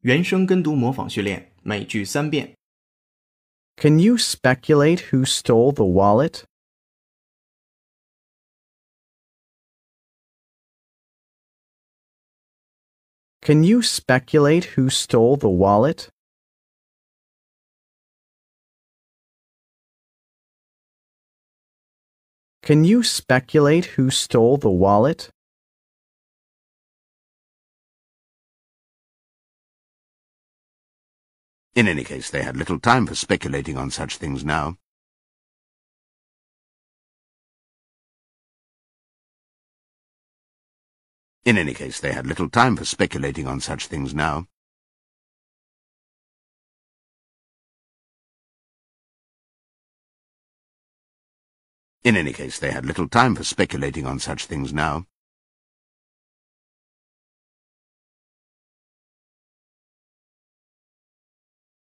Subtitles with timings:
[0.00, 2.54] 原声跟读模仿训练，每句三遍。
[3.76, 6.44] Can you speculate who stole the wallet?
[13.40, 16.08] Can you speculate who stole the wallet?
[22.62, 25.28] Can you speculate who stole the wallet?
[31.79, 34.77] In any case, they had little time for speculating on such things now.
[41.45, 44.49] In any case, they had little time for speculating on such things now.
[52.03, 55.08] In any case, they had little time for speculating on such things now.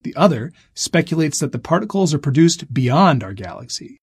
[0.03, 3.97] The other speculates that the particles are produced beyond our galaxy.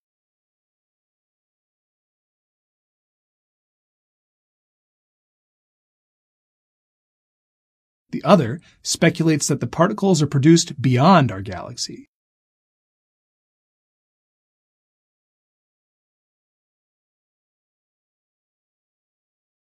[8.10, 12.08] The other speculates that the particles are produced beyond our galaxy.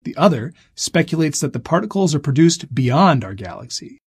[0.03, 3.99] The other speculates that the particles are produced beyond our galaxy.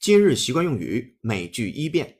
[0.00, 2.18] 今日习惯用语，每句一遍。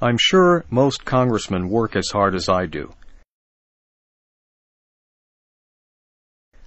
[0.00, 2.94] I'm sure most congressmen work as hard as I do.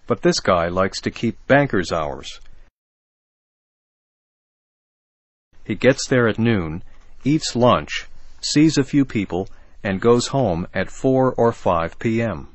[0.06, 2.42] But this guy likes to keep banker's hours.
[5.64, 6.84] He gets there at noon,
[7.23, 8.08] eats lunch,
[8.42, 9.47] sees a few people,
[9.81, 12.55] and goes home at 4 or 5 p.m.